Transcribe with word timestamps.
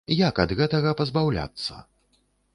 Як 0.27 0.39
ад 0.43 0.53
гэтага 0.61 0.95
пазбаўляцца? 1.03 1.79